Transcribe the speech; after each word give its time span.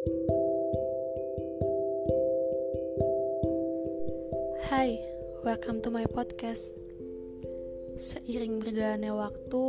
Hai, 0.00 0.08
welcome 5.44 5.84
to 5.84 5.92
my 5.92 6.08
podcast. 6.08 6.72
Seiring 8.00 8.64
berjalannya 8.64 9.12
waktu, 9.12 9.64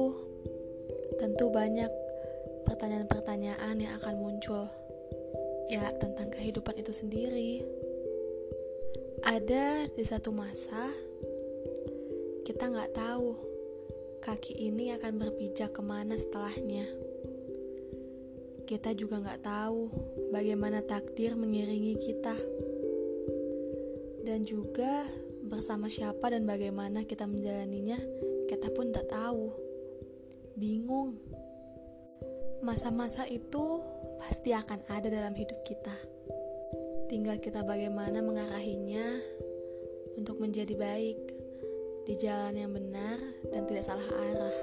tentu 1.20 1.52
banyak 1.52 1.92
pertanyaan-pertanyaan 2.64 3.76
yang 3.76 3.92
akan 4.00 4.24
muncul. 4.24 4.72
Ya, 5.68 5.92
tentang 6.00 6.32
kehidupan 6.32 6.80
itu 6.80 6.96
sendiri. 6.96 7.60
Ada 9.28 9.92
di 9.92 10.04
satu 10.08 10.32
masa, 10.32 10.96
kita 12.48 12.72
nggak 12.72 12.96
tahu 12.96 13.36
kaki 14.24 14.72
ini 14.72 14.96
akan 14.96 15.20
berpijak 15.20 15.76
ke 15.76 15.84
mana 15.84 16.16
setelahnya. 16.16 16.88
Kita 18.72 18.96
juga 18.96 19.20
nggak 19.20 19.44
tahu 19.44 19.92
bagaimana 20.32 20.80
takdir 20.80 21.36
mengiringi 21.36 22.00
kita 22.00 22.40
dan 24.24 24.48
juga 24.48 25.04
bersama 25.52 25.92
siapa 25.92 26.32
dan 26.32 26.48
bagaimana 26.48 27.04
kita 27.04 27.28
menjalaninya, 27.28 28.00
kita 28.48 28.72
pun 28.72 28.96
tak 28.96 29.12
tahu. 29.12 29.52
Bingung. 30.56 31.20
Masa-masa 32.64 33.28
itu 33.28 33.84
pasti 34.24 34.56
akan 34.56 34.88
ada 34.88 35.12
dalam 35.12 35.36
hidup 35.36 35.60
kita. 35.68 35.96
Tinggal 37.12 37.44
kita 37.44 37.68
bagaimana 37.68 38.24
mengarahinya 38.24 39.20
untuk 40.16 40.40
menjadi 40.40 40.80
baik 40.80 41.20
di 42.08 42.16
jalan 42.16 42.56
yang 42.56 42.72
benar 42.72 43.20
dan 43.52 43.68
tidak 43.68 43.84
salah 43.84 44.08
arah. 44.32 44.58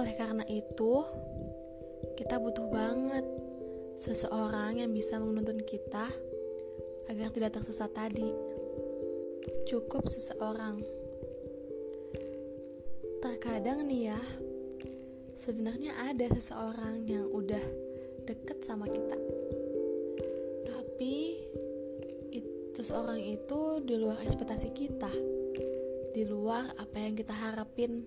Oleh 0.00 0.16
karena 0.16 0.48
itu, 0.48 1.04
kita 2.14 2.38
butuh 2.38 2.70
banget 2.70 3.26
seseorang 3.98 4.78
yang 4.78 4.90
bisa 4.94 5.18
menuntun 5.18 5.58
kita 5.66 6.06
agar 7.10 7.28
tidak 7.34 7.58
tersesat 7.58 7.90
tadi. 7.90 8.26
Cukup 9.66 10.06
seseorang. 10.06 10.78
Terkadang 13.18 13.90
nih 13.90 14.14
ya, 14.14 14.20
sebenarnya 15.34 15.90
ada 16.06 16.26
seseorang 16.30 17.02
yang 17.10 17.26
udah 17.34 17.64
deket 18.30 18.62
sama 18.62 18.86
kita. 18.86 19.18
Tapi 20.70 21.16
itu, 22.30 22.52
seseorang 22.78 23.18
itu 23.18 23.82
di 23.82 23.94
luar 23.98 24.22
ekspektasi 24.22 24.70
kita. 24.70 25.10
Di 26.14 26.22
luar 26.30 26.62
apa 26.78 26.94
yang 26.94 27.18
kita 27.18 27.34
harapin. 27.34 28.06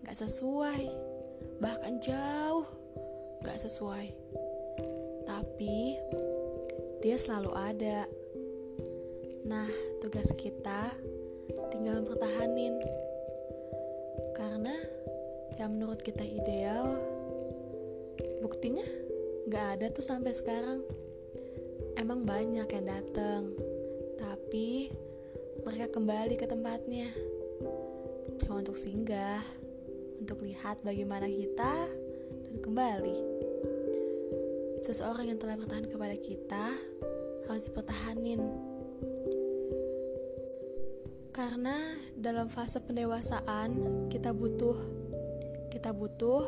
Gak 0.00 0.16
sesuai. 0.16 0.82
Bahkan 1.60 1.94
jauh 2.00 2.88
gak 3.42 3.58
sesuai. 3.58 4.08
Tapi 5.28 5.76
dia 7.04 7.16
selalu 7.18 7.52
ada. 7.54 8.08
Nah, 9.46 9.68
tugas 10.02 10.28
kita 10.34 10.92
tinggal 11.70 12.02
mempertahanin. 12.02 12.74
Karena 14.34 14.74
yang 15.58 15.74
menurut 15.74 16.02
kita 16.02 16.22
ideal, 16.22 16.98
buktinya 18.42 18.84
gak 19.50 19.78
ada 19.78 19.86
tuh 19.90 20.04
sampai 20.04 20.34
sekarang. 20.34 20.82
Emang 21.98 22.22
banyak 22.22 22.68
yang 22.70 22.86
datang, 22.86 23.50
tapi 24.22 24.86
mereka 25.66 25.90
kembali 25.90 26.34
ke 26.38 26.46
tempatnya. 26.46 27.10
Cuma 28.38 28.62
untuk 28.62 28.78
singgah, 28.78 29.42
untuk 30.22 30.46
lihat 30.46 30.78
bagaimana 30.86 31.26
kita, 31.26 31.74
dan 32.48 32.56
kembali. 32.62 33.27
Seseorang 34.78 35.26
yang 35.26 35.38
telah 35.42 35.58
bertahan 35.58 35.90
kepada 35.90 36.14
kita 36.14 36.70
harus 37.50 37.66
dipertahanin. 37.66 38.38
Karena 41.34 41.74
dalam 42.18 42.46
fase 42.46 42.82
pendewasaan 42.82 43.74
kita 44.10 44.30
butuh 44.30 44.74
kita 45.74 45.90
butuh 45.94 46.42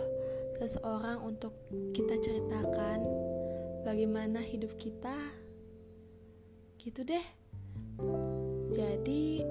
seseorang 0.63 1.23
untuk 1.23 1.55
kita 1.95 2.19
ceritakan 2.19 3.03
bagaimana 3.83 4.43
hidup 4.43 4.75
kita. 4.79 5.15
Gitu 6.79 7.03
deh. 7.03 7.27
Jadi 8.71 9.43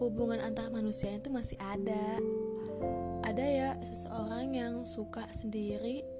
hubungan 0.00 0.40
antar 0.40 0.72
manusia 0.72 1.12
itu 1.12 1.28
masih 1.28 1.60
ada. 1.60 2.20
Ada 3.26 3.44
ya 3.44 3.70
seseorang 3.82 4.54
yang 4.54 4.74
suka 4.86 5.26
sendiri 5.32 6.15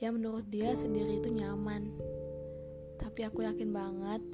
yang 0.00 0.16
menurut 0.16 0.48
dia 0.48 0.72
sendiri 0.72 1.20
itu 1.20 1.28
nyaman. 1.28 1.92
Tapi 2.96 3.20
aku 3.28 3.44
yakin 3.44 3.68
banget 3.68 4.24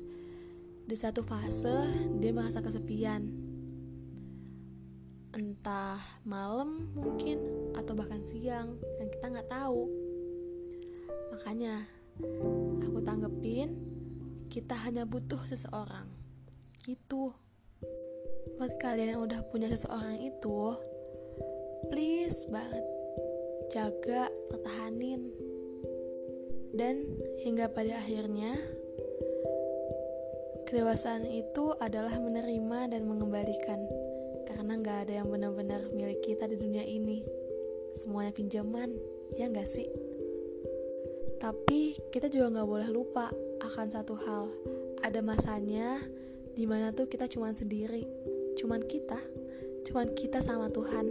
di 0.87 0.95
satu 0.95 1.27
fase 1.27 1.91
dia 2.23 2.31
merasa 2.31 2.63
kesepian. 2.63 3.27
Entah 5.35 5.99
malam 6.23 6.87
mungkin 6.95 7.43
atau 7.75 7.99
bahkan 7.99 8.23
siang 8.23 8.79
yang 9.03 9.09
kita 9.11 9.27
nggak 9.27 9.51
tahu. 9.51 9.91
Makanya 11.35 11.83
aku 12.87 12.99
tanggepin 13.03 13.75
kita 14.47 14.79
hanya 14.87 15.03
butuh 15.03 15.43
seseorang. 15.51 16.07
Gitu. 16.87 17.35
Buat 18.57 18.79
kalian 18.79 19.19
yang 19.19 19.23
udah 19.27 19.43
punya 19.51 19.67
seseorang 19.69 20.23
itu, 20.23 20.79
please 21.91 22.47
banget 22.49 22.87
jaga, 23.69 24.31
pertahanin 24.49 25.29
dan 26.77 27.09
hingga 27.41 27.73
pada 27.73 27.97
akhirnya, 27.97 28.53
kedewasaan 30.69 31.25
itu 31.25 31.73
adalah 31.81 32.13
menerima 32.21 32.93
dan 32.93 33.09
mengembalikan. 33.09 33.81
Karena 34.45 34.77
nggak 34.77 34.99
ada 35.09 35.13
yang 35.25 35.29
benar-benar 35.33 35.89
milik 35.97 36.21
kita 36.21 36.45
di 36.45 36.61
dunia 36.61 36.85
ini. 36.85 37.25
Semuanya 37.97 38.37
pinjaman, 38.37 38.93
ya 39.41 39.49
nggak 39.49 39.65
sih? 39.65 39.89
Tapi 41.41 41.97
kita 42.13 42.29
juga 42.29 42.53
nggak 42.53 42.69
boleh 42.69 42.89
lupa 42.93 43.33
akan 43.65 43.87
satu 43.89 44.13
hal. 44.13 44.53
Ada 45.01 45.25
masanya 45.25 46.05
di 46.53 46.69
mana 46.69 46.93
tuh 46.93 47.09
kita 47.09 47.25
cuman 47.25 47.57
sendiri. 47.57 48.05
Cuman 48.61 48.85
kita, 48.85 49.21
cuman 49.89 50.13
kita 50.13 50.45
sama 50.45 50.69
Tuhan. 50.69 51.09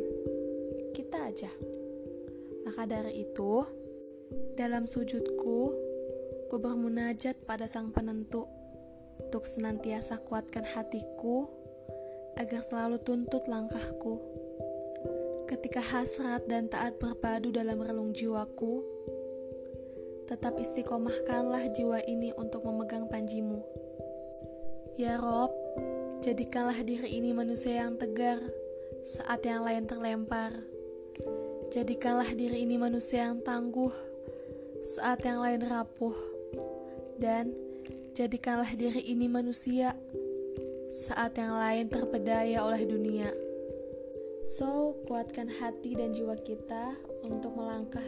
Kita 0.94 1.26
aja. 1.26 1.50
Maka 2.66 2.86
dari 2.90 3.22
itu, 3.22 3.62
dalam 4.56 4.90
sujudku, 4.90 5.60
ku 6.50 6.56
bermunajat 6.58 7.46
pada 7.46 7.70
Sang 7.70 7.94
Penentu 7.94 8.50
untuk 9.22 9.46
senantiasa 9.46 10.24
kuatkan 10.24 10.66
hatiku 10.66 11.50
agar 12.40 12.62
selalu 12.64 12.98
tuntut 13.04 13.46
langkahku. 13.46 14.22
Ketika 15.46 15.78
hasrat 15.78 16.50
dan 16.50 16.72
taat 16.72 16.98
berpadu 16.98 17.54
dalam 17.54 17.78
relung 17.78 18.12
jiwaku, 18.16 18.82
tetap 20.26 20.58
istiqomahkanlah 20.58 21.70
jiwa 21.78 22.02
ini 22.10 22.34
untuk 22.34 22.66
memegang 22.66 23.06
panjimu. 23.06 23.62
Ya 24.98 25.22
Rob, 25.22 25.54
jadikanlah 26.26 26.82
diri 26.82 27.22
ini 27.22 27.30
manusia 27.36 27.86
yang 27.86 28.02
tegar 28.02 28.42
saat 29.06 29.46
yang 29.46 29.62
lain 29.62 29.86
terlempar. 29.86 30.56
Jadikanlah 31.70 32.34
diri 32.34 32.66
ini 32.66 32.80
manusia 32.80 33.30
yang 33.30 33.44
tangguh 33.44 34.15
saat 34.86 35.26
yang 35.26 35.42
lain 35.42 35.66
rapuh, 35.66 36.14
dan 37.18 37.50
jadikanlah 38.14 38.70
diri 38.78 39.02
ini 39.02 39.26
manusia 39.26 39.98
saat 40.94 41.36
yang 41.42 41.58
lain 41.58 41.90
terpedaya 41.90 42.62
oleh 42.62 42.86
dunia. 42.86 43.34
So, 44.46 45.02
kuatkan 45.10 45.50
hati 45.50 45.98
dan 45.98 46.14
jiwa 46.14 46.38
kita 46.38 46.94
untuk 47.26 47.58
melangkah 47.58 48.06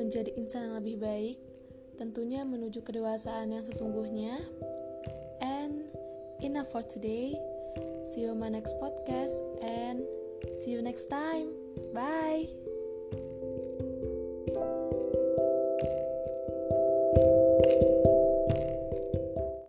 menjadi 0.00 0.32
insan 0.40 0.72
yang 0.72 0.80
lebih 0.80 0.96
baik, 0.96 1.36
tentunya 2.00 2.42
menuju 2.48 2.80
kedewasaan 2.80 3.52
yang 3.52 3.62
sesungguhnya. 3.62 4.40
And 5.44 5.92
enough 6.40 6.72
for 6.72 6.80
today. 6.80 7.36
See 8.08 8.24
you 8.26 8.32
on 8.32 8.40
my 8.40 8.48
next 8.48 8.74
podcast 8.80 9.36
and 9.62 10.02
see 10.64 10.72
you 10.72 10.80
next 10.80 11.12
time. 11.12 11.52
Bye. 11.94 12.71